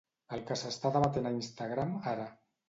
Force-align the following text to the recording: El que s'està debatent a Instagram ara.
El 0.37 0.39
que 0.47 0.55
s'està 0.61 0.91
debatent 0.95 1.29
a 1.31 1.33
Instagram 1.35 1.95
ara. 2.15 2.27